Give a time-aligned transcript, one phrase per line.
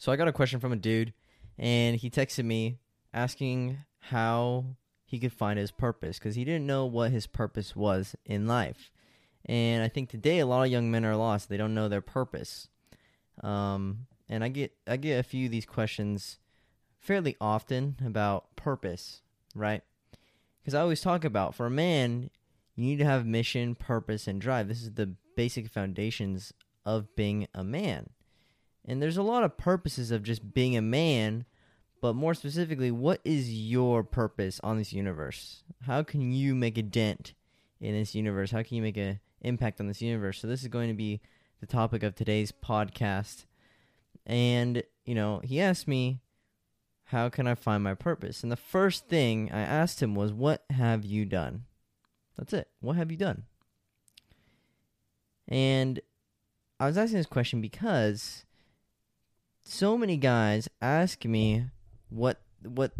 [0.00, 1.12] So I got a question from a dude,
[1.58, 2.78] and he texted me
[3.12, 4.64] asking how
[5.04, 8.90] he could find his purpose because he didn't know what his purpose was in life.
[9.44, 12.00] And I think today a lot of young men are lost; they don't know their
[12.00, 12.68] purpose.
[13.44, 16.38] Um, and I get I get a few of these questions
[16.98, 19.20] fairly often about purpose,
[19.54, 19.82] right?
[20.62, 22.30] Because I always talk about for a man,
[22.74, 24.66] you need to have mission, purpose, and drive.
[24.66, 26.54] This is the basic foundations
[26.86, 28.08] of being a man.
[28.84, 31.44] And there's a lot of purposes of just being a man,
[32.00, 35.62] but more specifically, what is your purpose on this universe?
[35.86, 37.34] How can you make a dent
[37.80, 38.50] in this universe?
[38.50, 40.40] How can you make an impact on this universe?
[40.40, 41.20] So this is going to be
[41.60, 43.44] the topic of today's podcast.
[44.26, 46.20] And, you know, he asked me,
[47.04, 48.42] how can I find my purpose?
[48.42, 51.64] And the first thing I asked him was, what have you done?
[52.38, 52.68] That's it.
[52.80, 53.44] What have you done?
[55.48, 56.00] And
[56.78, 58.44] I was asking this question because
[59.62, 61.66] so many guys ask me
[62.08, 62.92] what what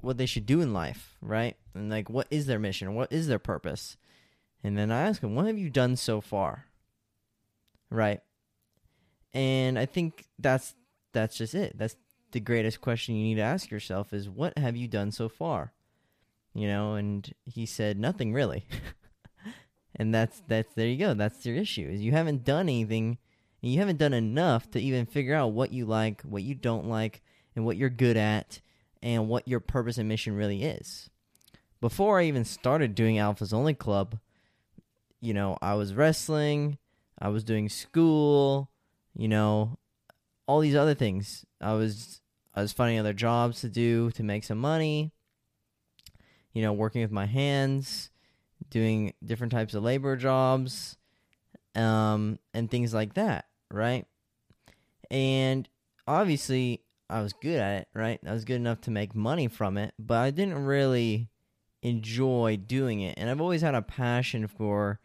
[0.00, 1.56] what they should do in life, right?
[1.74, 2.94] And like what is their mission?
[2.94, 3.96] What is their purpose?
[4.62, 6.66] And then I ask them, what have you done so far?
[7.90, 8.20] Right?
[9.32, 10.74] And I think that's
[11.12, 11.78] that's just it.
[11.78, 11.96] That's
[12.32, 15.72] the greatest question you need to ask yourself is what have you done so far?
[16.54, 18.66] You know, and he said nothing really.
[19.96, 21.14] and that's that's there you go.
[21.14, 21.88] That's your issue.
[21.88, 23.18] Is you haven't done anything
[23.62, 26.88] and you haven't done enough to even figure out what you like, what you don't
[26.88, 27.22] like,
[27.56, 28.60] and what you're good at
[29.02, 31.10] and what your purpose and mission really is.
[31.80, 34.18] Before I even started doing Alphas Only Club,
[35.20, 36.78] you know, I was wrestling,
[37.18, 38.70] I was doing school,
[39.16, 39.78] you know,
[40.46, 41.44] all these other things.
[41.60, 42.20] I was
[42.54, 45.12] I was finding other jobs to do to make some money.
[46.52, 48.10] You know, working with my hands,
[48.70, 50.96] doing different types of labor jobs,
[51.78, 54.06] um, and things like that, right?
[55.10, 55.68] And
[56.06, 58.20] obviously, I was good at it, right?
[58.26, 61.28] I was good enough to make money from it, but I didn't really
[61.82, 63.14] enjoy doing it.
[63.16, 65.00] And I've always had a passion for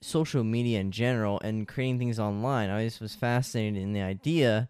[0.00, 2.70] social media in general and creating things online.
[2.70, 4.68] I always was fascinated in the idea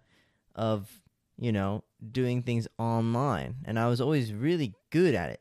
[0.55, 1.00] of,
[1.38, 3.56] you know, doing things online.
[3.65, 5.41] And I was always really good at it,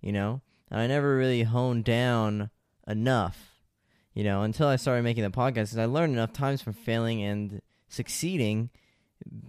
[0.00, 0.40] you know?
[0.70, 2.50] And I never really honed down
[2.86, 3.53] enough,
[4.14, 7.22] you know, until I started making the podcast because I learned enough times from failing
[7.22, 8.70] and succeeding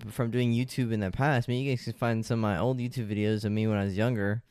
[0.09, 1.47] from doing YouTube in the past.
[1.47, 3.77] I mean, you guys can find some of my old YouTube videos of me when
[3.77, 4.43] I was younger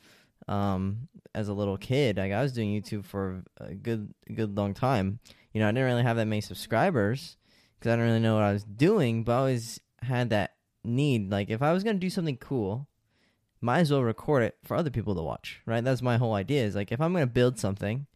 [0.48, 2.16] um, as a little kid.
[2.16, 5.18] Like I was doing YouTube for a good, good long time.
[5.52, 7.36] You know, I didn't really have that many subscribers
[7.78, 10.54] because I didn't really know what I was doing, but I always had that
[10.84, 11.30] need.
[11.30, 12.86] Like if I was gonna do something cool,
[13.60, 15.60] might as well record it for other people to watch.
[15.66, 15.82] Right?
[15.82, 16.64] That's my whole idea.
[16.64, 18.06] Is like if I'm gonna build something,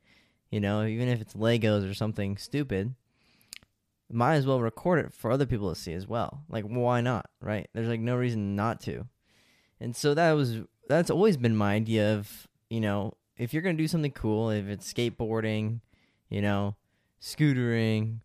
[0.50, 2.94] you know, even if it's Legos or something stupid.
[4.10, 6.42] Might as well record it for other people to see as well.
[6.48, 7.28] Like, why not?
[7.42, 7.68] Right?
[7.74, 9.06] There's like no reason not to.
[9.80, 13.76] And so that was that's always been my idea of you know if you're gonna
[13.76, 15.80] do something cool, if it's skateboarding,
[16.30, 16.76] you know,
[17.20, 18.20] scootering,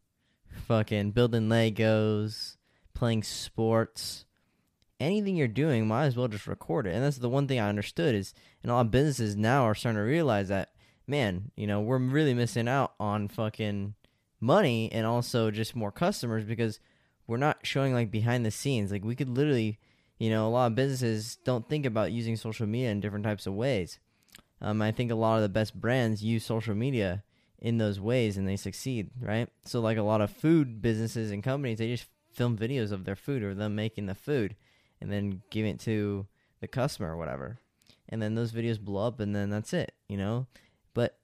[0.68, 2.58] fucking building Legos,
[2.94, 4.26] playing sports,
[5.00, 6.96] anything you're doing, might as well just record it.
[6.96, 9.76] And that's the one thing I understood is, and a lot of businesses now are
[9.76, 10.72] starting to realize that,
[11.08, 13.96] man, you know, we're really missing out on fucking
[14.40, 16.80] money and also just more customers because
[17.28, 18.92] we're not showing like behind the scenes.
[18.92, 19.80] Like we could literally
[20.24, 23.46] you know, a lot of businesses don't think about using social media in different types
[23.46, 24.00] of ways.
[24.62, 27.24] Um, I think a lot of the best brands use social media
[27.60, 29.50] in those ways and they succeed, right?
[29.66, 33.18] So, like a lot of food businesses and companies, they just film videos of their
[33.18, 34.56] food or them making the food
[35.02, 36.26] and then give it to
[36.62, 37.60] the customer or whatever.
[38.08, 40.48] And then those videos blow up and then that's it, you know?
[40.94, 41.18] But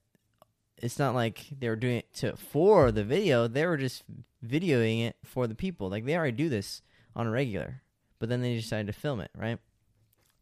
[0.78, 4.03] it's not like they were doing it to for the video, they were just
[4.46, 5.90] videoing it for the people.
[5.90, 6.81] Like they already do this
[7.16, 7.81] on a regular,
[8.19, 9.59] but then they decided to film it, right?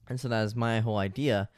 [0.10, 1.50] And so that was my whole idea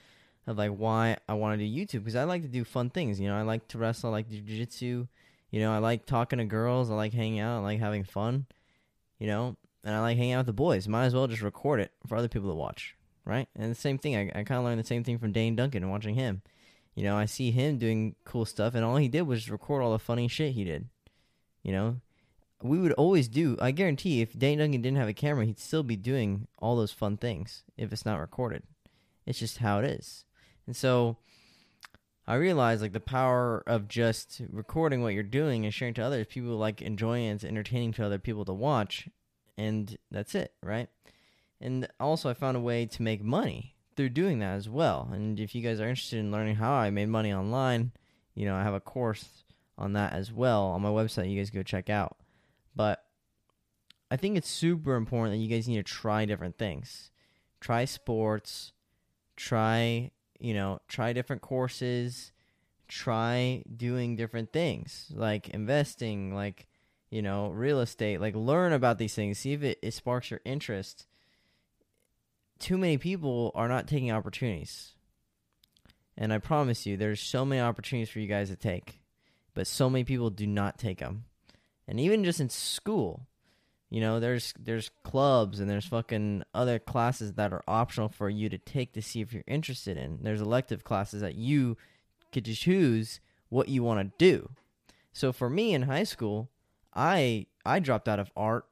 [0.48, 3.20] of like why I want to do YouTube because I like to do fun things.
[3.20, 5.08] You know, I like to wrestle, I like to do jiu-jitsu.
[5.52, 6.92] You know, I like talking to girls.
[6.92, 7.60] I like hanging out.
[7.60, 8.46] I like having fun.
[9.18, 10.88] You know, and I like hanging out with the boys.
[10.88, 12.96] Might as well just record it for other people to watch,
[13.26, 13.48] right?
[13.56, 14.16] And the same thing.
[14.16, 16.42] I, I kind of learned the same thing from Danny Duncan and watching him.
[17.00, 19.94] You know, I see him doing cool stuff, and all he did was record all
[19.94, 20.90] the funny shit he did.
[21.64, 22.02] You know,
[22.62, 23.56] we would always do.
[23.62, 26.92] I guarantee, if Danny Duncan didn't have a camera, he'd still be doing all those
[26.92, 28.64] fun things if it's not recorded.
[29.26, 30.26] It's just how it is.
[30.68, 31.16] And so
[32.28, 36.28] I realized like the power of just recording what you're doing and sharing to others.
[36.28, 39.08] People like enjoying it, it's entertaining to other people to watch,
[39.58, 40.90] and that's it, right?
[41.62, 45.10] And also, I found a way to make money through doing that as well.
[45.12, 47.92] And if you guys are interested in learning how I made money online,
[48.34, 49.44] you know, I have a course
[49.78, 51.30] on that as well on my website.
[51.30, 52.16] You guys go check out.
[52.74, 53.04] But
[54.10, 57.12] I think it's super important that you guys need to try different things.
[57.60, 58.72] Try sports,
[59.36, 62.32] try, you know, try different courses,
[62.88, 66.70] try doing different things like investing, like,
[67.10, 70.40] you know, real estate, like learn about these things, see if it, it sparks your
[70.46, 71.06] interest.
[72.60, 74.94] Too many people are not taking opportunities.
[76.18, 79.00] And I promise you, there's so many opportunities for you guys to take,
[79.54, 81.24] but so many people do not take them.
[81.88, 83.26] And even just in school,
[83.90, 88.50] you know, there's there's clubs and there's fucking other classes that are optional for you
[88.50, 90.20] to take to see if you're interested in.
[90.22, 91.78] There's elective classes that you
[92.34, 94.52] to choose what you want to do.
[95.14, 96.50] So for me in high school,
[96.94, 98.66] I I dropped out of art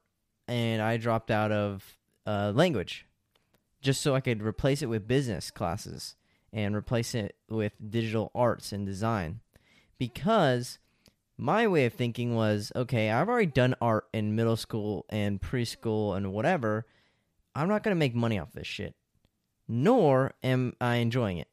[0.46, 1.96] and I dropped out of
[2.26, 3.07] uh, language
[3.80, 6.16] just so I could replace it with business classes
[6.52, 9.40] and replace it with digital arts and design
[9.98, 10.78] because
[11.36, 16.16] my way of thinking was okay, I've already done art in middle school and preschool
[16.16, 16.86] and whatever.
[17.54, 18.94] I'm not going to make money off this shit.
[19.68, 21.48] Nor am I enjoying it,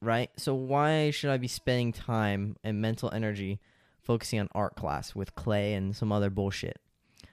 [0.00, 0.30] right?
[0.36, 3.60] So why should I be spending time and mental energy
[4.02, 6.78] focusing on art class with clay and some other bullshit?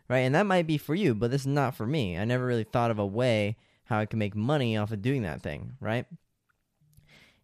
[0.08, 0.20] Right?
[0.20, 2.18] And that might be for you, but this is not for me.
[2.18, 3.58] I never really thought of a way
[3.92, 6.06] how I can make money off of doing that thing, right?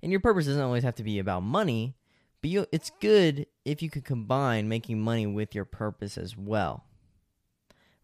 [0.02, 1.96] And your purpose doesn't always have to be about money
[2.42, 6.84] but you, it's good if you could combine making money with your purpose as well.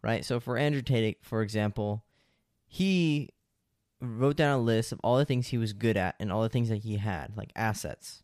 [0.02, 0.24] Right?
[0.24, 2.04] So for Andrew Tate, for example,
[2.66, 3.30] he
[4.00, 6.48] wrote down a list of all the things he was good at and all the
[6.48, 8.22] things that he had, like assets.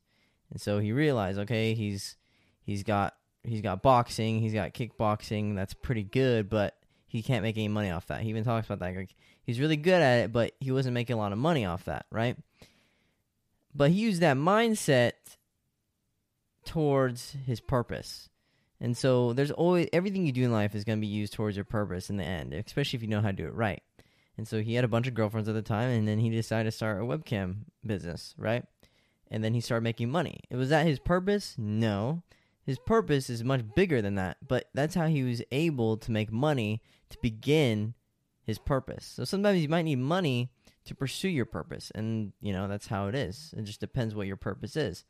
[0.50, 2.16] And so he realized, okay, he's
[2.62, 3.14] he's got
[3.44, 6.76] he's got boxing, he's got kickboxing, that's pretty good, but
[7.10, 8.22] he can't make any money off that.
[8.22, 8.94] He even talks about that.
[8.94, 11.86] Like he's really good at it, but he wasn't making a lot of money off
[11.86, 12.36] that, right?
[13.74, 15.12] But he used that mindset
[16.64, 18.28] towards his purpose.
[18.80, 21.56] And so there's always everything you do in life is going to be used towards
[21.56, 23.82] your purpose in the end, especially if you know how to do it right.
[24.38, 26.70] And so he had a bunch of girlfriends at the time, and then he decided
[26.70, 28.64] to start a webcam business, right?
[29.32, 30.40] And then he started making money.
[30.50, 31.56] Was that his purpose?
[31.58, 32.22] No.
[32.64, 36.30] His purpose is much bigger than that, but that's how he was able to make
[36.30, 37.94] money to begin
[38.42, 39.04] his purpose.
[39.04, 40.50] So sometimes you might need money
[40.84, 43.54] to pursue your purpose, and you know that's how it is.
[43.56, 45.04] It just depends what your purpose is.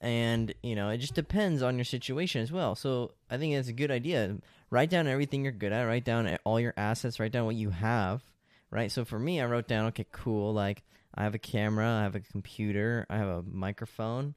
[0.00, 2.74] And you know it just depends on your situation as well.
[2.74, 4.36] So i think it's a good idea.
[4.70, 5.84] Write down everything you're good at.
[5.84, 7.20] Write down all your assets.
[7.20, 8.22] Write down what you have
[8.72, 8.90] right?
[8.90, 10.82] So for me i wrote down okay cool like
[11.14, 14.34] i have a camera i have a computer i have a microphone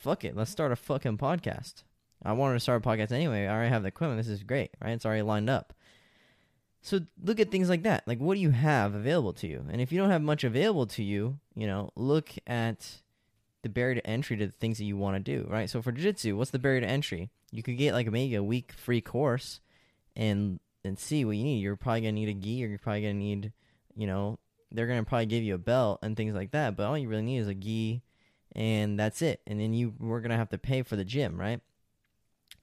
[0.00, 1.84] fuck it let's start a fucking podcast
[2.24, 4.70] i wanted to start a podcast anyway i already have the equipment this is great
[4.82, 5.72] right it's already lined up
[6.82, 9.80] so look at things like that like what do you have available to you and
[9.80, 13.00] if you don't have much available to you you know look at
[13.62, 15.68] the barrier to entry to the things that you want to do, right?
[15.68, 17.30] So for jiu-jitsu, what's the barrier to entry?
[17.52, 19.60] You could get like maybe a week free course
[20.16, 21.60] and and see what you need.
[21.60, 23.52] You're probably gonna need a gi, or you're probably gonna need,
[23.96, 24.38] you know,
[24.70, 26.76] they're gonna probably give you a belt and things like that.
[26.76, 28.02] But all you really need is a gi,
[28.54, 29.40] and that's it.
[29.46, 31.60] And then you we're gonna have to pay for the gym, right?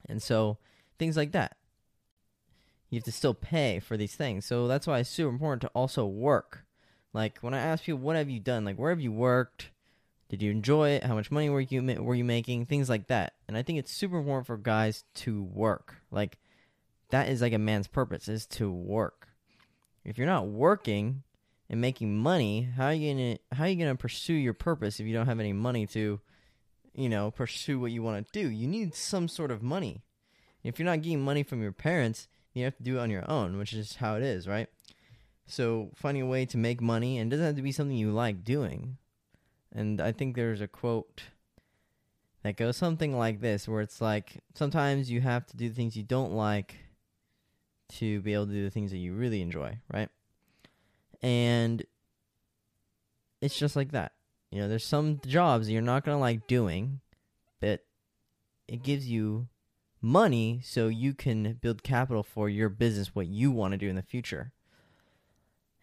[0.08, 0.58] And so
[0.98, 1.56] things like that.
[2.90, 4.46] You have to still pay for these things.
[4.46, 6.64] So that's why it's super important to also work.
[7.12, 8.64] Like when I ask people, what have you done?
[8.64, 9.70] Like where have you worked?
[10.28, 11.04] Did you enjoy it?
[11.04, 12.66] How much money were you were you making?
[12.66, 13.34] Things like that.
[13.46, 15.96] And I think it's super important for guys to work.
[16.10, 16.38] Like
[17.10, 19.28] that is like a man's purpose is to work.
[20.04, 21.22] If you're not working
[21.70, 25.06] and making money, how are you gonna how are you gonna pursue your purpose if
[25.06, 26.20] you don't have any money to,
[26.94, 28.48] you know, pursue what you want to do?
[28.48, 30.02] You need some sort of money.
[30.64, 33.30] If you're not getting money from your parents, you have to do it on your
[33.30, 34.68] own, which is how it is, right?
[35.46, 38.10] So finding a way to make money and it doesn't have to be something you
[38.10, 38.98] like doing.
[39.74, 41.22] And I think there's a quote
[42.42, 46.02] that goes something like this where it's like sometimes you have to do things you
[46.02, 46.76] don't like
[47.90, 50.08] to be able to do the things that you really enjoy, right?
[51.22, 51.84] And
[53.40, 54.12] it's just like that.
[54.50, 57.00] You know, there's some jobs you're not going to like doing,
[57.60, 57.84] but
[58.66, 59.48] it gives you
[60.00, 63.96] money so you can build capital for your business, what you want to do in
[63.96, 64.52] the future.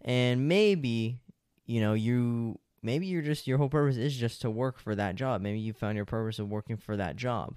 [0.02, 1.22] And maybe,
[1.66, 5.16] you know, you maybe you're just your whole purpose is just to work for that
[5.16, 5.42] job.
[5.42, 7.56] Maybe you found your purpose of working for that job.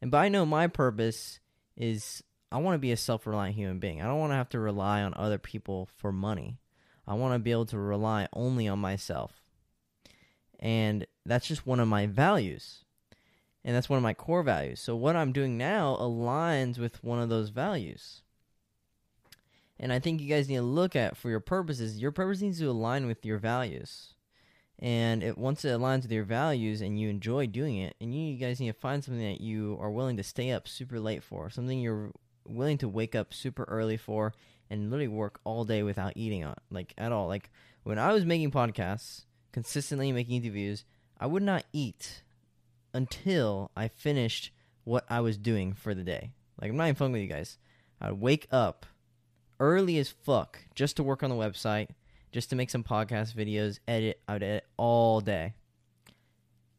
[0.00, 1.40] And but I know my purpose
[1.76, 2.22] is
[2.52, 4.00] I want to be a self-reliant human being.
[4.00, 6.58] I don't want to have to rely on other people for money.
[7.08, 9.32] I want to be able to rely only on myself.
[10.60, 12.84] And that's just one of my values.
[13.64, 14.80] And that's one of my core values.
[14.80, 18.22] So what I'm doing now aligns with one of those values.
[19.80, 22.58] And I think you guys need to look at for your purposes, your purpose needs
[22.58, 24.14] to align with your values
[24.78, 28.32] and it once it aligns with your values and you enjoy doing it and you,
[28.32, 31.22] you guys need to find something that you are willing to stay up super late
[31.22, 32.12] for something you're
[32.46, 34.32] willing to wake up super early for
[34.70, 37.26] and literally work all day without eating on like at all.
[37.26, 37.50] Like
[37.82, 40.84] when I was making podcasts, consistently making interviews,
[41.18, 42.22] I would not eat
[42.92, 44.52] until I finished
[44.84, 46.32] what I was doing for the day.
[46.60, 47.58] Like I'm not even fucking with you guys.
[48.00, 48.86] I'd wake up
[49.60, 51.88] early as fuck just to work on the website,
[52.32, 54.20] just to make some podcast videos, edit.
[54.28, 55.54] I would edit all day.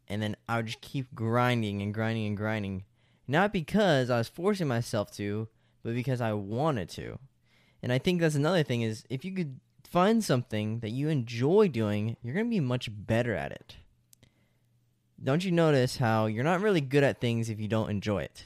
[0.07, 2.85] And then I would just keep grinding and grinding and grinding.
[3.27, 5.47] Not because I was forcing myself to,
[5.83, 7.19] but because I wanted to.
[7.81, 9.59] And I think that's another thing is if you could
[9.89, 13.77] find something that you enjoy doing, you're going to be much better at it.
[15.21, 18.45] Don't you notice how you're not really good at things if you don't enjoy it?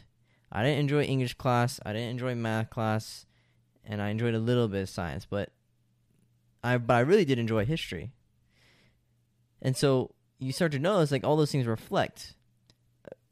[0.51, 3.25] I didn't enjoy English class, I didn't enjoy math class,
[3.83, 5.49] and I enjoyed a little bit of science, but
[6.63, 8.11] I but I really did enjoy history.
[9.61, 12.35] And so you start to notice like all those things reflect.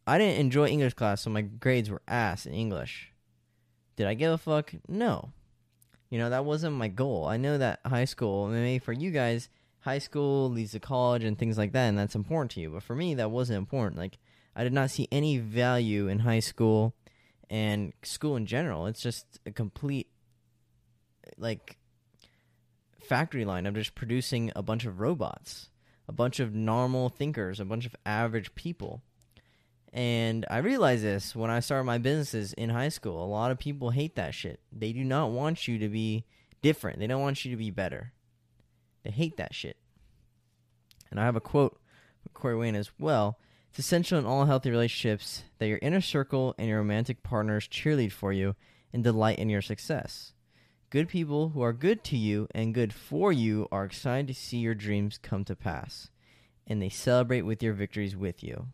[0.07, 3.11] I didn't enjoy English class, so my grades were ass in English.
[3.95, 4.73] Did I give a fuck?
[4.87, 5.31] No.
[6.11, 7.25] You know, that wasn't my goal.
[7.25, 9.47] I know that high school, maybe for you guys,
[9.79, 12.69] high school leads to college and things like that, and that's important to you.
[12.69, 13.97] But for me, that wasn't important.
[13.97, 14.19] Like,
[14.53, 16.93] I did not see any value in high school
[17.49, 18.87] and school in general.
[18.87, 20.09] It's just a complete,
[21.37, 21.77] like,
[22.99, 25.69] factory line of just producing a bunch of robots,
[26.09, 29.01] a bunch of normal thinkers, a bunch of average people.
[29.93, 33.23] And I realized this when I started my businesses in high school.
[33.23, 34.61] A lot of people hate that shit.
[34.71, 36.25] They do not want you to be
[36.61, 36.99] different.
[36.99, 38.13] They don't want you to be better.
[39.03, 39.77] They hate that shit.
[41.09, 41.77] And I have a quote
[42.23, 43.37] from Corey Wayne as well.
[43.69, 48.11] It's essential in all healthy relationships that your inner circle and your romantic partners cheerlead
[48.11, 48.55] for you
[48.93, 50.33] and delight in your success.
[50.89, 54.57] Good people who are good to you and good for you are excited to see
[54.57, 56.09] your dreams come to pass,
[56.67, 58.67] and they celebrate with your victories with you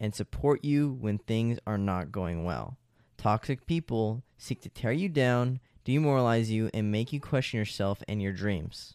[0.00, 2.78] and support you when things are not going well.
[3.18, 8.22] Toxic people seek to tear you down, demoralize you, and make you question yourself and
[8.22, 8.94] your dreams.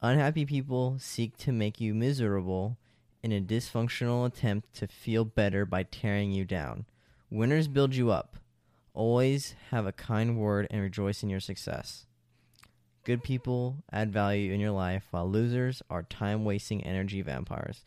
[0.00, 2.76] Unhappy people seek to make you miserable
[3.22, 6.84] in a dysfunctional attempt to feel better by tearing you down.
[7.30, 8.36] Winners build you up.
[8.92, 12.06] Always have a kind word and rejoice in your success.
[13.02, 17.84] Good people add value in your life, while losers are time wasting energy vampires.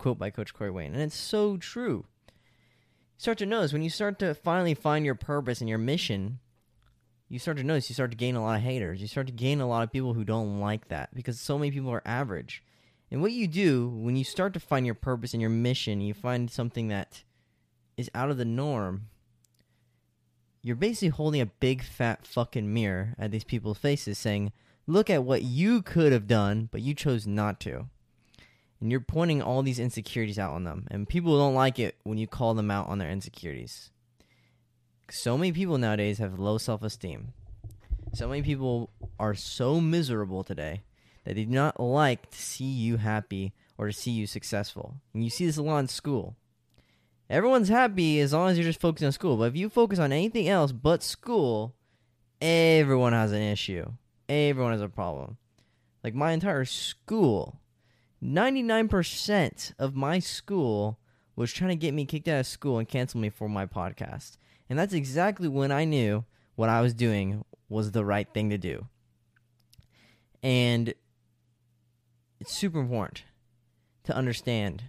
[0.00, 0.94] Quote by Coach Corey Wayne.
[0.94, 2.06] And it's so true.
[2.26, 6.38] You start to notice when you start to finally find your purpose and your mission,
[7.28, 9.02] you start to notice you start to gain a lot of haters.
[9.02, 11.70] You start to gain a lot of people who don't like that because so many
[11.70, 12.62] people are average.
[13.10, 16.14] And what you do when you start to find your purpose and your mission, you
[16.14, 17.22] find something that
[17.98, 19.08] is out of the norm,
[20.62, 24.50] you're basically holding a big fat fucking mirror at these people's faces saying,
[24.86, 27.90] Look at what you could have done, but you chose not to.
[28.80, 30.86] And you're pointing all these insecurities out on them.
[30.90, 33.90] And people don't like it when you call them out on their insecurities.
[35.10, 37.32] So many people nowadays have low self esteem.
[38.14, 40.82] So many people are so miserable today
[41.24, 44.96] that they do not like to see you happy or to see you successful.
[45.14, 46.36] And you see this a lot in school.
[47.28, 49.36] Everyone's happy as long as you're just focusing on school.
[49.36, 51.74] But if you focus on anything else but school,
[52.40, 53.92] everyone has an issue.
[54.28, 55.36] Everyone has a problem.
[56.02, 57.59] Like my entire school,
[58.22, 60.98] 99% of my school
[61.36, 64.36] was trying to get me kicked out of school and cancel me for my podcast.
[64.68, 66.24] And that's exactly when I knew
[66.54, 68.86] what I was doing was the right thing to do.
[70.42, 70.92] And
[72.40, 73.24] it's super important
[74.04, 74.82] to understand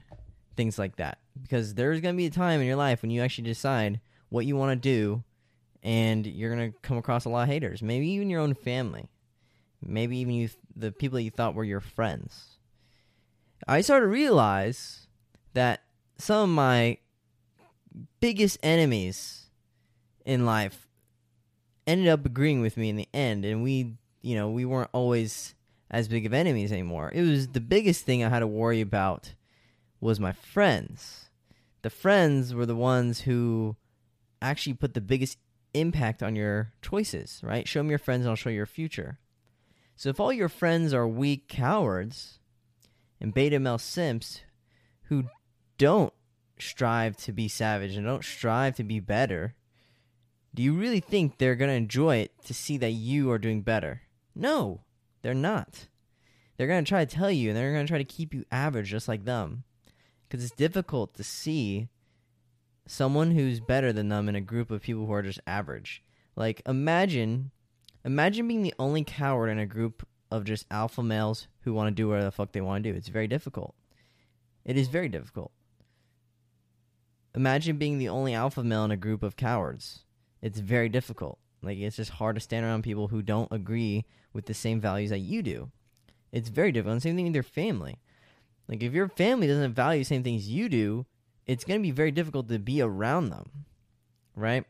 [0.56, 3.22] things like that because there's going to be a time in your life when you
[3.22, 5.24] actually decide what you want to do
[5.84, 9.10] and you're going to come across a lot of haters maybe even your own family
[9.82, 12.58] maybe even you the people that you thought were your friends
[13.68, 15.08] i started to realize
[15.54, 15.82] that
[16.18, 16.98] some of my
[18.20, 19.48] biggest enemies
[20.26, 20.88] in life
[21.88, 25.56] ended up agreeing with me in the end and we you know we weren't always
[25.90, 29.34] as big of enemies anymore it was the biggest thing i had to worry about
[30.02, 31.30] was my friends.
[31.84, 33.78] The friends were the ones who
[34.42, 35.38] actually put the biggest
[35.74, 37.68] impact on your choices, right?
[37.68, 39.20] Show me your friends and I'll show you your future.
[39.96, 42.40] So if all your friends are weak cowards
[43.22, 44.42] and beta male simps
[45.04, 45.26] who
[45.78, 46.14] don't
[46.60, 49.56] strive to be savage and don't strive to be better,
[50.54, 53.62] do you really think they're going to enjoy it to see that you are doing
[53.62, 54.02] better?
[54.36, 54.82] No,
[55.22, 55.88] they're not.
[56.58, 58.44] They're going to try to tell you and they're going to try to keep you
[58.52, 59.64] average just like them
[60.28, 61.88] because it's difficult to see
[62.88, 66.04] someone who's better than them in a group of people who are just average.
[66.36, 67.52] Like imagine
[68.04, 71.92] imagine being the only coward in a group of just alpha males who want to
[71.92, 72.98] do whatever the fuck they want to do.
[72.98, 73.76] It's very difficult.
[74.64, 75.52] It is very difficult.
[77.36, 80.04] Imagine being the only alpha male in a group of cowards.
[80.42, 81.38] It's very difficult.
[81.62, 85.10] Like it's just hard to stand around people who don't agree with the same values
[85.12, 85.72] that you do.
[86.32, 86.94] It's very difficult.
[86.94, 88.00] And same thing with your family.
[88.68, 91.06] Like if your family doesn't value the same things you do,
[91.46, 93.66] it's going to be very difficult to be around them,
[94.36, 94.66] right?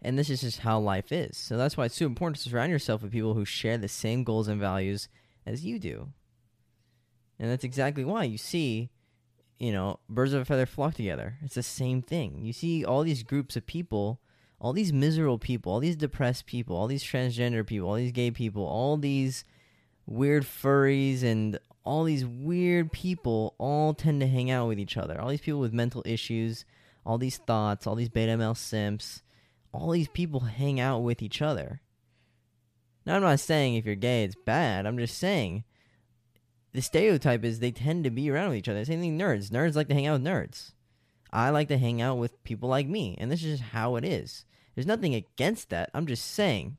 [0.00, 1.36] And this is just how life is.
[1.36, 4.22] So that's why it's so important to surround yourself with people who share the same
[4.22, 5.08] goals and values
[5.44, 6.08] as you do.
[7.38, 8.90] And that's exactly why you see,
[9.58, 11.36] you know, birds of a feather flock together.
[11.42, 12.44] It's the same thing.
[12.44, 14.20] You see all these groups of people,
[14.60, 18.30] all these miserable people, all these depressed people, all these transgender people, all these gay
[18.30, 19.44] people, all these
[20.06, 25.20] weird furries and all these weird people all tend to hang out with each other.
[25.20, 26.64] All these people with mental issues,
[27.04, 29.22] all these thoughts, all these beta male simps,
[29.72, 31.80] all these people hang out with each other.
[33.04, 34.86] Now, I'm not saying if you're gay it's bad.
[34.86, 35.64] I'm just saying
[36.72, 38.84] the stereotype is they tend to be around with each other.
[38.84, 39.50] Same thing, nerds.
[39.50, 40.72] Nerds like to hang out with nerds.
[41.32, 44.04] I like to hang out with people like me, and this is just how it
[44.04, 44.44] is.
[44.74, 45.90] There's nothing against that.
[45.92, 46.78] I'm just saying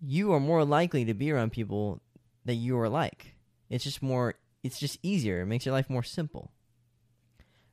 [0.00, 2.00] you are more likely to be around people
[2.44, 3.34] that you are like.
[3.70, 5.42] It's just more, it's just easier.
[5.42, 6.50] It makes your life more simple.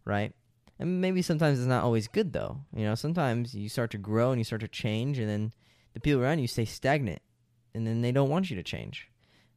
[0.06, 0.34] Right?
[0.82, 2.58] And maybe sometimes it's not always good though.
[2.76, 5.54] You know, sometimes you start to grow and you start to change, and then
[5.94, 7.22] the people around you stay stagnant,
[7.76, 9.08] and then they don't want you to change.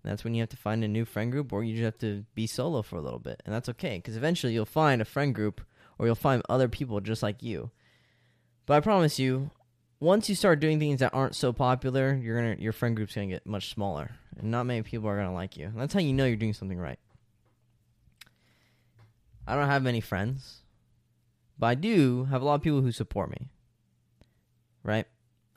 [0.02, 1.98] And that's when you have to find a new friend group, or you just have
[2.00, 5.06] to be solo for a little bit, and that's okay because eventually you'll find a
[5.06, 5.62] friend group,
[5.98, 7.70] or you'll find other people just like you.
[8.66, 9.50] But I promise you,
[10.00, 13.28] once you start doing things that aren't so popular, you're gonna your friend group's gonna
[13.28, 15.68] get much smaller, and not many people are gonna like you.
[15.68, 16.98] And that's how you know you're doing something right.
[19.46, 20.63] I don't have many friends,
[21.58, 23.48] but I do have a lot of people who support me.
[24.82, 25.06] Right?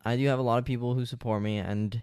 [0.06, 2.01] I do have a lot of people who support me, and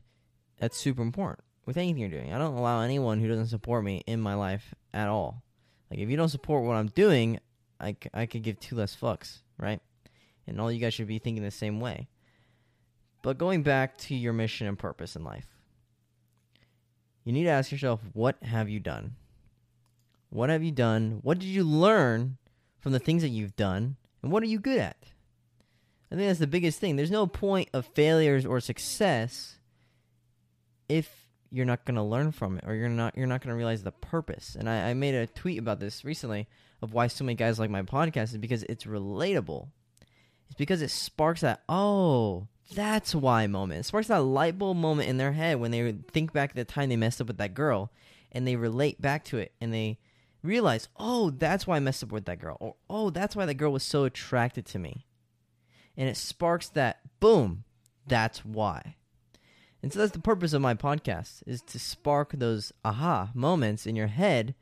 [0.58, 2.32] that's super important with anything you're doing.
[2.32, 5.42] I don't allow anyone who doesn't support me in my life at all.
[5.90, 7.40] Like if you don't support what I'm doing,
[7.80, 9.80] I, I could give two less fucks, right?
[10.46, 12.08] And all you guys should be thinking the same way.
[13.22, 15.46] But going back to your mission and purpose in life,
[17.24, 19.16] you need to ask yourself, what have you done?
[20.28, 21.20] What have you done?
[21.22, 22.36] What did you learn
[22.84, 23.96] from the things that you've done?
[24.22, 24.98] And what are you good at?
[26.12, 26.96] I think that's the biggest thing.
[26.96, 29.56] There's no point of failures or success
[30.86, 33.56] if you're not going to learn from it or you're not you're not going to
[33.56, 34.54] realize the purpose.
[34.54, 36.46] And I, I made a tweet about this recently
[36.82, 39.68] of why so many guys like my podcast is because it's relatable.
[40.48, 43.80] It's because it sparks that, oh, that's why moment.
[43.80, 46.66] It sparks that light bulb moment in their head when they think back to the
[46.66, 47.90] time they messed up with that girl
[48.30, 49.98] and they relate back to it and they
[50.44, 52.56] realize, oh, that's why I messed up with that girl.
[52.60, 55.06] Or, oh, that's why that girl was so attracted to me.
[55.96, 57.64] And it sparks that, boom,
[58.06, 58.96] that's why.
[59.82, 63.96] And so that's the purpose of my podcast is to spark those aha moments in
[63.96, 64.54] your head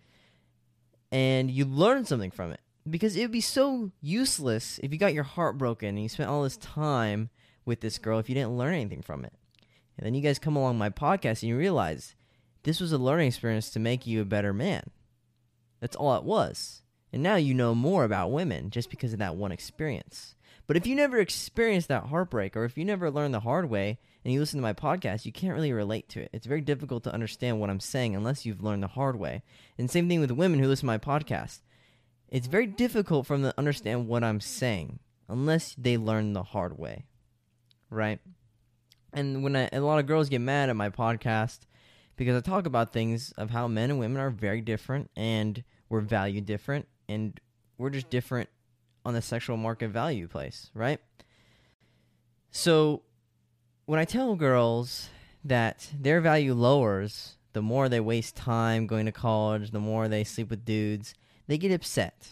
[1.13, 2.61] and you learn something from it.
[2.89, 6.29] Because it would be so useless if you got your heart broken and you spent
[6.29, 7.31] all this time
[7.65, 9.33] with this girl if you didn't learn anything from it.
[9.97, 12.17] And then you guys come along my podcast and you realize
[12.65, 14.91] this was a learning experience to make you a better man.
[15.83, 16.81] That's all it was.
[17.13, 20.35] And now you know more about women just because of that one experience.
[20.67, 23.99] But if you never experienced that heartbreak or if you never learned the hard way
[24.25, 26.31] and you listen to my podcast, you can't really relate to it.
[26.33, 29.43] It's very difficult to understand what I'm saying unless you've learned the hard way.
[29.77, 31.61] And same thing with women who listen to my podcast.
[32.31, 36.79] It's very difficult for them to understand what I'm saying unless they learn the hard
[36.79, 37.05] way
[37.93, 38.19] right?
[39.13, 41.61] And when I, a lot of girls get mad at my podcast
[42.17, 45.63] because I talk about things of how men and women are very different and
[45.93, 47.39] we're valued different and
[47.77, 48.49] we're just different
[49.05, 50.99] on the sexual market value place, right?
[52.51, 53.03] So
[53.85, 55.11] when I tell girls
[55.45, 60.25] that their value lowers the more they waste time going to college, the more they
[60.25, 61.13] sleep with dudes,
[61.47, 62.27] they get upset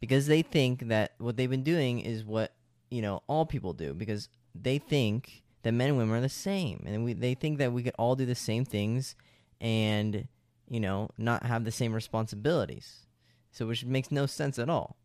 [0.00, 2.54] because they think that what they've been doing is what,
[2.90, 6.82] you know, all people do because they think that men and women are the same,
[6.86, 9.14] and we, they think that we could all do the same things,
[9.60, 10.26] and
[10.68, 13.06] you know, not have the same responsibilities.
[13.50, 14.96] So, which makes no sense at all.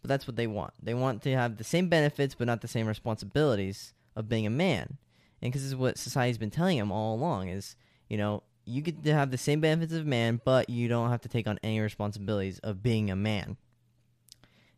[0.00, 0.72] But that's what they want.
[0.82, 4.50] They want to have the same benefits, but not the same responsibilities of being a
[4.50, 4.96] man.
[5.42, 7.76] And because this is what society's been telling them all along: is
[8.08, 11.20] you know, you get to have the same benefits of man, but you don't have
[11.22, 13.56] to take on any responsibilities of being a man.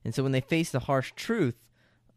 [0.05, 1.57] And so when they face the harsh truth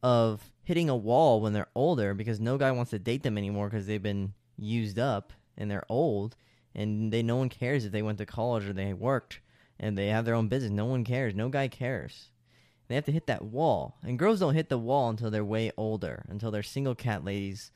[0.02, 3.70] of hitting a wall when they're older because no guy wants to date them anymore
[3.70, 6.36] because they've been used up and they're old
[6.76, 9.40] and they no one cares if they went to college or they worked
[9.80, 10.72] and they have their own business.
[10.72, 11.36] No one cares.
[11.36, 12.30] No guy cares.
[12.88, 13.98] They have to hit that wall.
[14.04, 17.72] And girls don't hit the wall until they're way older, until they're single cat ladies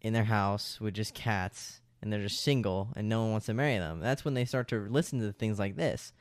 [0.00, 3.54] in their house with just cats and they're just single and no one wants to
[3.54, 4.00] marry them.
[4.00, 6.12] That's when they start to listen to things like this.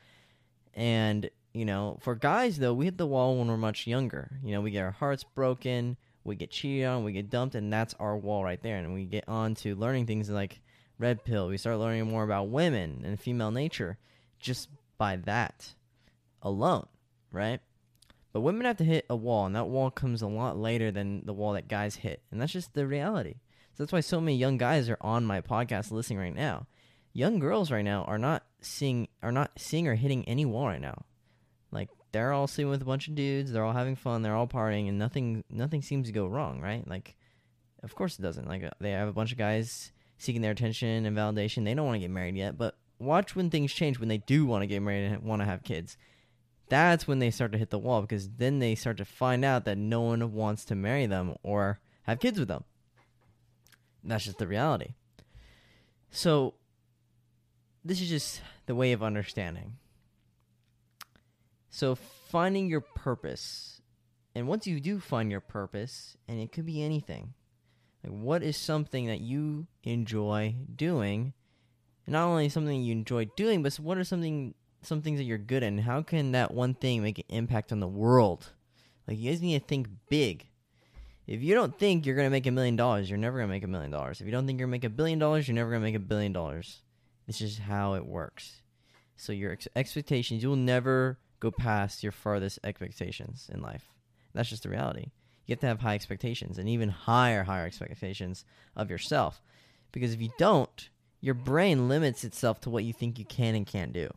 [0.74, 4.40] And you know, for guys though, we hit the wall when we're much younger.
[4.44, 7.74] You know, we get our hearts broken, we get cheated on, we get dumped, and
[7.74, 8.78] that's our wall right there.
[8.78, 10.62] And we get on to learning things like
[11.02, 11.48] red pill.
[11.48, 13.98] We start learning more about women and female nature
[14.40, 15.74] just by that
[16.42, 16.86] alone,
[17.32, 17.60] right?
[18.32, 21.26] But women have to hit a wall, and that wall comes a lot later than
[21.26, 22.22] the wall that guys hit.
[22.32, 23.36] And that's just the reality.
[23.74, 26.68] So that's why so many young guys are on my podcast listening right now.
[27.14, 30.80] Young girls right now are not seeing are not seeing or hitting any wall right
[30.80, 31.04] now.
[31.72, 34.48] Like they're all sleeping with a bunch of dudes, they're all having fun, they're all
[34.48, 36.88] partying, and nothing nothing seems to go wrong, right?
[36.88, 37.18] Like,
[37.84, 38.48] of course it doesn't.
[38.48, 41.66] Like uh, they have a bunch of guys seeking their attention and validation.
[41.66, 44.46] They don't want to get married yet, but watch when things change when they do
[44.46, 45.98] want to get married and want to have kids
[46.72, 49.66] that's when they start to hit the wall because then they start to find out
[49.66, 52.64] that no one wants to marry them or have kids with them.
[54.06, 54.94] That's just the reality.
[56.12, 56.54] So,
[57.84, 59.74] this is just the way of understanding.
[61.70, 61.96] So,
[62.30, 63.82] finding your purpose.
[64.34, 67.34] And once you do find your purpose, and it could be anything,
[68.04, 71.34] like what is something that you enjoy doing?
[72.06, 75.38] And not only something you enjoy doing, but what are something some things that you're
[75.38, 78.52] good at, and how can that one thing make an impact on the world?
[79.08, 80.48] Like you guys need to think big.
[81.28, 83.68] If you don't think you're gonna make a million dollars, you're never gonna make a
[83.68, 84.20] million dollars.
[84.20, 86.00] If you don't think you're gonna make a billion dollars, you're never gonna make a
[86.00, 86.82] billion dollars.
[87.28, 88.62] It's just how it works.
[89.16, 93.86] So your ex- expectations, you'll never go past your farthest expectations in life.
[94.34, 95.12] That's just the reality.
[95.46, 99.42] You have to have high expectations and even higher, higher expectations of yourself.
[99.92, 103.66] Because if you don't, your brain limits itself to what you think you can and
[103.66, 104.12] can't do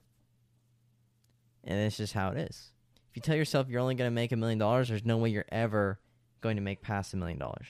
[1.66, 2.70] and it's just how it is.
[3.10, 5.30] If you tell yourself you're only going to make a million dollars, there's no way
[5.30, 5.98] you're ever
[6.40, 7.66] going to make past a million dollars.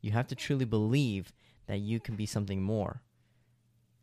[0.00, 1.32] You have to truly believe
[1.66, 3.02] that you can be something more.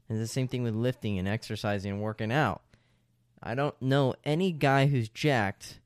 [0.09, 2.61] And it's the same thing with lifting and exercising and working out.
[3.41, 5.79] I don't know any guy who's jacked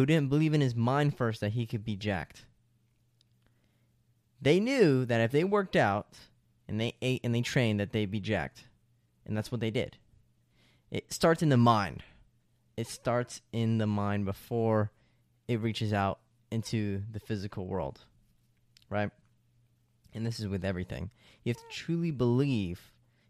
[0.00, 2.44] who didn't believe in his mind first that he could be jacked.
[4.42, 6.08] They knew that if they worked out
[6.66, 8.64] and they ate and they trained that they'd be jacked.
[9.26, 9.96] And that's what they did.
[10.90, 12.02] It starts in the mind
[12.80, 14.90] it starts in the mind before
[15.46, 18.00] it reaches out into the physical world,
[18.88, 19.10] right?
[20.14, 21.10] And this is with everything.
[21.44, 22.80] You have to truly believe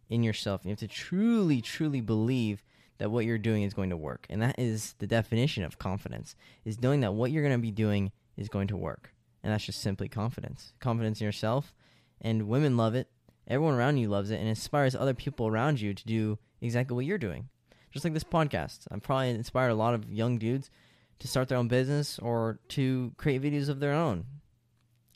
[0.09, 0.61] in yourself.
[0.62, 2.62] You have to truly, truly believe
[3.00, 4.26] that what you're doing is going to work.
[4.30, 7.72] And that is the definition of confidence, is knowing that what you're going to be
[7.72, 9.12] doing is going to work.
[9.42, 10.72] And that's just simply confidence.
[10.78, 11.74] Confidence in yourself.
[12.20, 13.08] And women love it.
[13.48, 17.04] Everyone around you loves it and inspires other people around you to do exactly what
[17.04, 17.48] you're doing
[17.90, 18.86] just like this podcast.
[18.90, 20.70] I've probably inspired a lot of young dudes
[21.18, 24.24] to start their own business or to create videos of their own,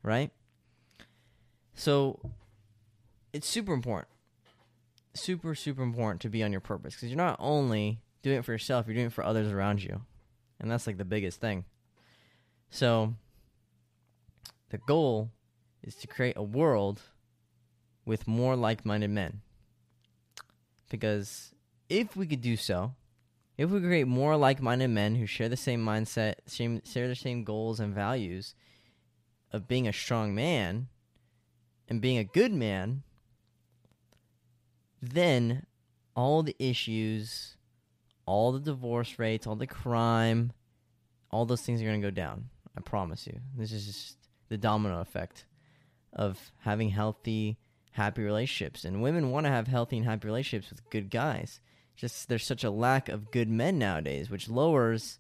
[0.02, 0.30] right?
[1.74, 2.20] So
[3.32, 4.08] it's super important,
[5.14, 8.52] super, super important to be on your purpose because you're not only doing it for
[8.52, 10.02] yourself, you're doing it for others around you.
[10.60, 11.64] And that's like the biggest thing.
[12.70, 13.14] So
[14.70, 15.30] the goal
[15.82, 17.00] is to create a world
[18.04, 19.40] with more like minded men.
[20.90, 21.54] Because
[21.88, 22.92] if we could do so,
[23.56, 27.44] if we create more like-minded men who share the same mindset, same, share the same
[27.44, 28.54] goals and values
[29.52, 30.88] of being a strong man
[31.88, 33.04] and being a good man,
[35.10, 35.66] then
[36.14, 37.56] all the issues,
[38.26, 40.52] all the divorce rates, all the crime,
[41.30, 42.48] all those things are going to go down.
[42.76, 43.40] I promise you.
[43.56, 44.16] This is just
[44.48, 45.46] the domino effect
[46.12, 47.58] of having healthy,
[47.92, 48.84] happy relationships.
[48.84, 51.60] And women want to have healthy and happy relationships with good guys
[51.96, 55.18] just there's such a lack of good men nowadays, which lowers.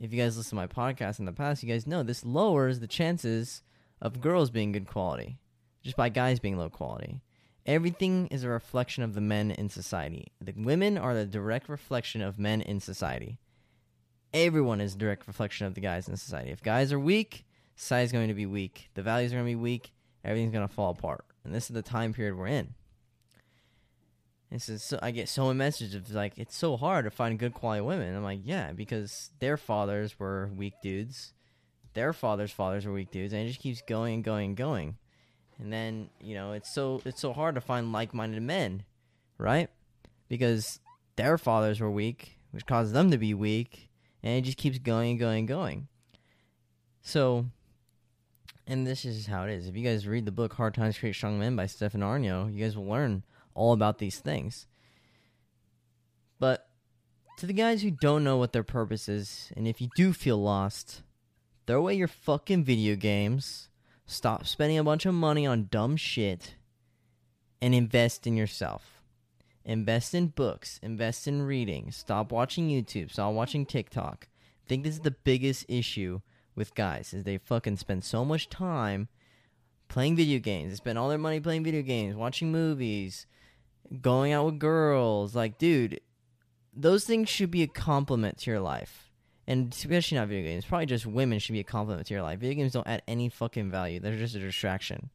[0.00, 2.80] If you guys listen to my podcast in the past, you guys know this lowers
[2.80, 3.62] the chances
[4.02, 5.38] of girls being good quality
[5.82, 7.20] just by guys being low quality.
[7.66, 10.28] Everything is a reflection of the men in society.
[10.40, 13.38] The women are the direct reflection of men in society.
[14.34, 16.50] Everyone is direct reflection of the guys in society.
[16.50, 17.46] If guys are weak,
[17.76, 18.90] society's going to be weak.
[18.94, 19.92] The values are going to be weak.
[20.24, 21.24] Everything's going to fall apart.
[21.44, 22.74] And this is the time period we're in.
[24.50, 27.54] And so I get so many messages of like it's so hard to find good
[27.54, 28.14] quality women.
[28.14, 31.32] I'm like, yeah, because their fathers were weak dudes,
[31.94, 34.96] their fathers' fathers were weak dudes, and it just keeps going and going and going.
[35.58, 38.84] And then you know it's so it's so hard to find like-minded men,
[39.38, 39.70] right?
[40.28, 40.80] Because
[41.16, 43.88] their fathers were weak, which caused them to be weak,
[44.22, 45.88] and it just keeps going and going and going.
[47.02, 47.46] So,
[48.66, 49.68] and this is how it is.
[49.68, 52.62] If you guys read the book "Hard Times Create Strong Men" by Stefan Aarnio, you
[52.64, 53.22] guys will learn
[53.54, 54.66] all about these things.
[56.40, 56.66] But
[57.38, 60.38] to the guys who don't know what their purpose is, and if you do feel
[60.38, 61.02] lost,
[61.66, 63.68] throw away your fucking video games,
[64.06, 66.54] stop spending a bunch of money on dumb shit,
[67.60, 69.02] and invest in yourself.
[69.64, 74.28] Invest in books, invest in reading, stop watching YouTube, stop watching TikTok.
[74.64, 76.20] I think this is the biggest issue
[76.54, 79.08] with guys is they fucking spend so much time
[79.88, 80.70] playing video games.
[80.70, 83.26] They spend all their money playing video games, watching movies,
[84.00, 85.34] going out with girls.
[85.34, 86.00] Like, dude,
[86.72, 89.10] those things should be a compliment to your life.
[89.46, 90.64] And especially not video games.
[90.64, 92.38] Probably just women should be a compliment to your life.
[92.38, 94.00] Video games don't add any fucking value.
[94.00, 95.10] They're just a distraction.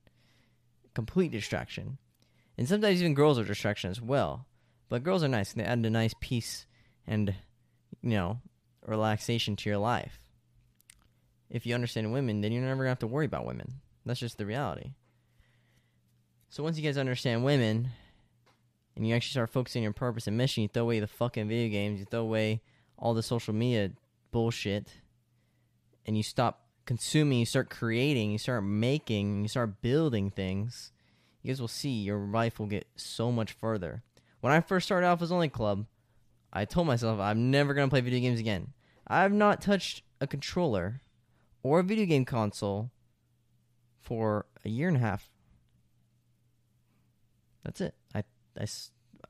[0.94, 1.98] Complete distraction.
[2.58, 4.46] And sometimes even girls are distraction as well.
[4.88, 5.54] But girls are nice.
[5.54, 6.68] They add a nice peace
[7.08, 7.34] and,
[8.02, 8.39] you know,
[8.86, 10.20] relaxation to your life.
[11.50, 13.82] If you understand women, then you're never to have to worry about women.
[14.06, 14.92] That's just the reality.
[16.50, 17.89] So once you guys understand women,
[18.96, 21.48] and you actually start focusing on your purpose and mission, you throw away the fucking
[21.48, 22.62] video games, you throw away
[22.98, 23.92] all the social media
[24.32, 24.94] bullshit,
[26.06, 30.92] and you stop consuming, you start creating, you start making, you start building things,
[31.42, 34.04] you guys will see your life will get so much further.
[34.42, 35.86] When I first started off as Only Club,
[36.52, 38.74] I told myself I'm never going to play video games again.
[39.08, 41.02] I've not touched a controller
[41.62, 42.92] or a video game console
[44.02, 45.30] for a year and a half.
[47.63, 47.96] That's it.
[48.15, 48.24] I,
[48.60, 48.65] I,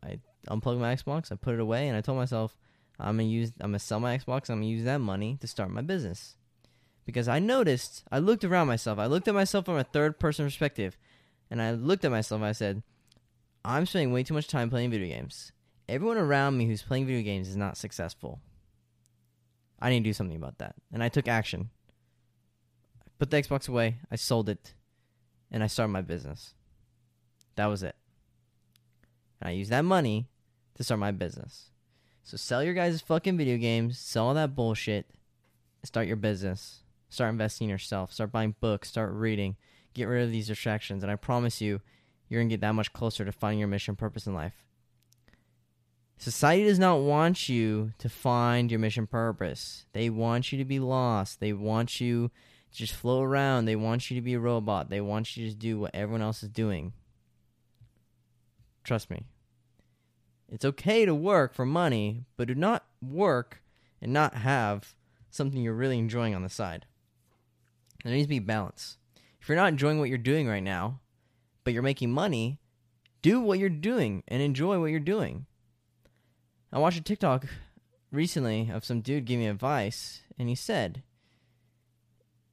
[0.02, 2.56] I unplugged my Xbox, I put it away, and I told myself
[3.00, 4.50] I'm gonna use I'm gonna sell my Xbox.
[4.50, 6.36] I'm gonna use that money to start my business
[7.06, 9.00] because I noticed I looked around myself.
[9.00, 10.98] I looked at myself from a third person perspective,
[11.50, 12.42] and I looked at myself.
[12.42, 12.84] And I said,
[13.64, 15.52] I'm spending way too much time playing video games.
[15.88, 18.42] Everyone around me who's playing video games is not successful.
[19.80, 21.70] I need to do something about that, and I took action.
[23.02, 24.00] I put the Xbox away.
[24.12, 24.74] I sold it,
[25.52, 26.54] and I started my business.
[27.56, 27.96] That was it.
[29.42, 30.28] And I used that money
[30.76, 31.72] to start my business.
[32.24, 35.08] So sell your guys' fucking video games, sell all that bullshit,
[35.84, 36.84] start your business.
[37.10, 38.14] Start investing in yourself.
[38.14, 38.88] Start buying books.
[38.88, 39.56] Start reading.
[39.94, 41.04] Get rid of these distractions.
[41.04, 41.82] And I promise you,
[42.30, 44.64] you're to get that much closer to finding your mission purpose in life.
[46.18, 49.86] Society does not want you to find your mission purpose.
[49.94, 51.40] They want you to be lost.
[51.40, 52.30] They want you
[52.72, 53.66] to just float around.
[53.66, 54.90] They want you to be a robot.
[54.90, 56.94] They want you to just do what everyone else is doing.
[58.84, 59.26] Trust me.
[60.52, 63.62] It's okay to work for money, but do not work
[64.02, 64.96] and not have
[65.30, 66.86] something you're really enjoying on the side.
[68.04, 68.98] There needs to be balance.
[69.42, 71.02] If you're not enjoying what you're doing right now,
[71.64, 72.60] but you're making money,
[73.22, 75.46] do what you're doing and enjoy what you're doing.
[76.72, 77.46] I watched a TikTok
[78.12, 81.04] recently of some dude giving advice, and he said,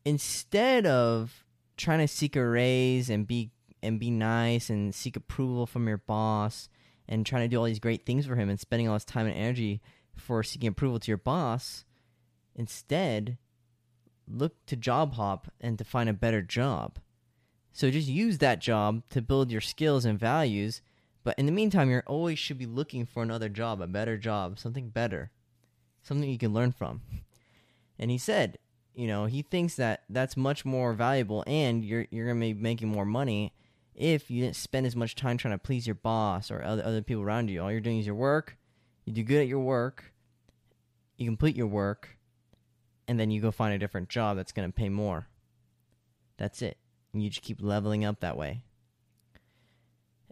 [0.05, 1.45] instead of
[1.77, 3.51] trying to seek a raise and be
[3.83, 6.69] and be nice and seek approval from your boss
[7.09, 9.27] and trying to do all these great things for him and spending all this time
[9.27, 9.81] and energy
[10.15, 11.85] for seeking approval to your boss,
[12.55, 13.39] instead,
[14.29, 16.99] look to job hop and to find a better job.
[17.73, 20.81] So just use that job to build your skills and values.
[21.25, 24.59] But in the meantime, you're always should be looking for another job, a better job,
[24.59, 25.31] something better,
[26.03, 27.03] something you can learn from.
[27.99, 28.59] And he said,
[28.95, 32.89] you know, he thinks that that's much more valuable, and you're you're gonna be making
[32.89, 33.53] more money
[33.97, 37.03] if you didn't spend as much time trying to please your boss or other, other
[37.03, 37.63] people around you.
[37.63, 38.59] All you're doing is your work.
[39.07, 40.13] You do good at your work.
[41.17, 42.19] You complete your work.
[43.09, 45.29] And then you go find a different job that's going to pay more.
[46.37, 46.77] That's it.
[47.13, 48.63] And you just keep leveling up that way.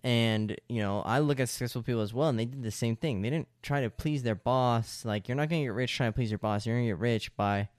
[0.02, 2.94] And, you know, I look at successful people as well, and they did the same
[2.94, 3.22] thing.
[3.22, 5.02] They didn't try to please their boss.
[5.06, 6.66] Like, you're not going to get rich trying to please your boss.
[6.66, 7.70] You're going to get rich by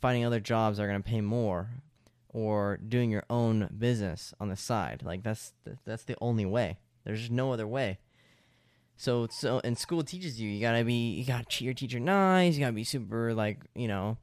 [0.00, 1.70] finding other jobs that are going to pay more
[2.34, 5.02] or doing your own business on the side.
[5.04, 5.54] Like that's
[5.86, 6.78] that's the only way.
[7.04, 7.98] There's no other way.
[8.96, 12.54] So so and school teaches you you gotta be you gotta treat your teacher nice.
[12.54, 14.18] You gotta be super like you know.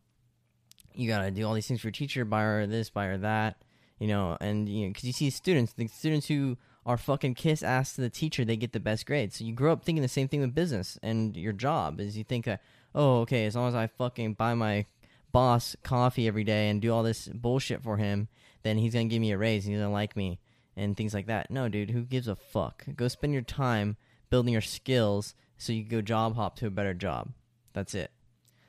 [0.94, 2.26] You gotta do all these things for your teacher.
[2.26, 3.64] Buy her this, buy her that.
[3.98, 7.64] You know, and you know because you see students, the students who are fucking kiss
[7.64, 9.38] ass to the teacher, they get the best grades.
[9.38, 12.26] So you grow up thinking the same thing with business and your job is you
[12.26, 12.62] think that
[12.94, 14.86] oh okay as long as I fucking buy my
[15.32, 18.28] boss coffee every day and do all this bullshit for him,
[18.64, 20.40] then he's gonna give me a raise and he's gonna like me
[20.76, 21.50] and things like that.
[21.52, 22.86] No, dude, who gives a fuck?
[22.96, 23.98] Go spend your time
[24.30, 27.30] building your skills so you can go job hop to a better job.
[27.74, 28.12] That's it.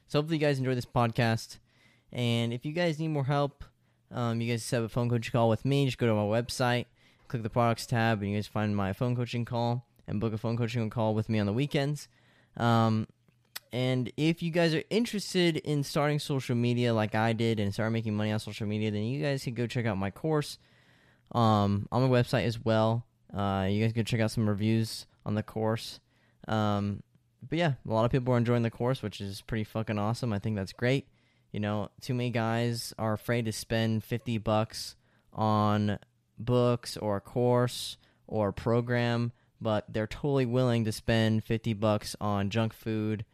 [0.09, 1.59] So hopefully you guys enjoy this podcast.
[2.13, 3.65] And if you guys need more help,
[4.11, 5.87] um, you guys have a phone coaching call with me.
[5.87, 6.87] Just go to my website,
[7.29, 10.39] click the products tab, and you guys find my phone coaching call and book a
[10.39, 12.09] phone coaching call with me on the weekends.
[12.59, 13.07] Um,
[13.73, 17.91] and if you guys are interested in starting social media like I did and start
[17.93, 20.59] making money on social media, then you guys can go check out my course
[21.35, 23.07] um, on my website as well.
[23.35, 26.01] Uh, you guys can check out some reviews on the course.
[26.49, 27.03] Um,
[27.49, 30.35] but yeah, a lot of people are enjoying the course, which is pretty fucking awesome.
[30.35, 31.09] I think that's great.
[31.51, 34.97] You know, too many guys are afraid to spend 50 bucks
[35.33, 35.99] on
[36.39, 39.33] books or a course or a program,
[39.63, 43.25] but they're totally willing to spend 50 bucks on junk food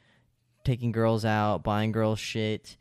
[0.64, 2.76] taking girls out, buying girls shit,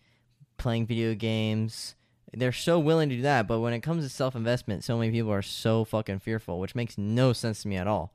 [0.58, 1.96] playing video games.
[2.34, 5.12] They're so willing to do that, but when it comes to self investment, so many
[5.12, 8.13] people are so fucking fearful, which makes no sense to me at all.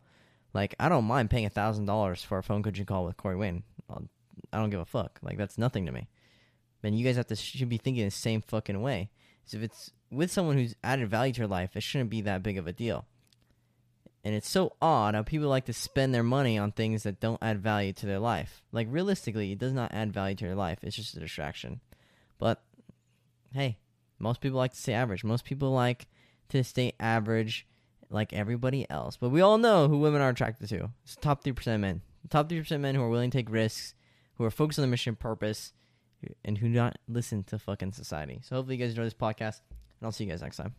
[0.52, 3.36] Like, I don't mind paying a thousand dollars for a phone coaching call with Corey
[3.36, 3.62] Wayne.
[3.88, 4.06] I'll,
[4.52, 5.18] I don't give a fuck.
[5.22, 6.08] Like, that's nothing to me.
[6.82, 9.10] And you guys have to should be thinking the same fucking way.
[9.46, 12.42] So if it's with someone who's added value to your life, it shouldn't be that
[12.42, 13.06] big of a deal.
[14.24, 17.42] And it's so odd how people like to spend their money on things that don't
[17.42, 18.62] add value to their life.
[18.70, 20.78] Like realistically, it does not add value to your life.
[20.82, 21.80] It's just a distraction.
[22.38, 22.62] But
[23.52, 23.78] hey,
[24.18, 25.24] most people like to stay average.
[25.24, 26.06] Most people like
[26.50, 27.66] to stay average
[28.10, 29.16] like everybody else.
[29.16, 30.90] But we all know who women are attracted to.
[31.02, 32.02] It's top 3% men.
[32.30, 33.94] top 3% men who are willing to take risks,
[34.34, 35.72] who are focused on the mission purpose,
[36.44, 38.40] and who do not listen to fucking society.
[38.44, 40.74] So hopefully you guys enjoy this podcast, and I'll see you guys next time.